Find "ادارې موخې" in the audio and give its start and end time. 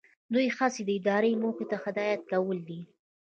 0.99-1.65